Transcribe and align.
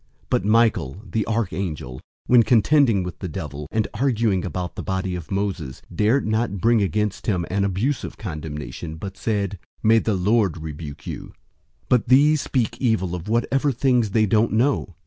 001:009 0.01 0.07
But 0.31 0.45
Michael, 0.45 1.03
the 1.11 1.27
archangel, 1.27 2.01
when 2.25 2.41
contending 2.41 3.03
with 3.03 3.19
the 3.19 3.27
devil 3.27 3.67
and 3.69 3.87
arguing 3.93 4.43
about 4.43 4.73
the 4.73 4.81
body 4.81 5.13
of 5.13 5.29
Moses, 5.29 5.83
dared 5.93 6.25
not 6.25 6.57
bring 6.57 6.81
against 6.81 7.27
him 7.27 7.45
an 7.51 7.63
abusive 7.63 8.17
condemnation, 8.17 8.95
but 8.95 9.15
said, 9.15 9.59
"May 9.83 9.99
the 9.99 10.15
Lord 10.15 10.57
rebuke 10.57 11.05
you!" 11.05 11.33
001:010 11.81 11.83
But 11.89 12.07
these 12.07 12.41
speak 12.41 12.81
evil 12.81 13.13
of 13.13 13.29
whatever 13.29 13.71
things 13.71 14.09
they 14.09 14.25
don't 14.25 14.53
know. 14.53 14.95